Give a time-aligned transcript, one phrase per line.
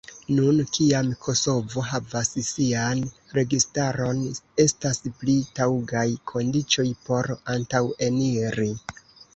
[0.35, 3.03] Nun, kiam Kosovo havas sian
[3.39, 4.25] registaron,
[4.67, 8.73] estas pli taŭgaj kondiĉoj por antaŭeniri.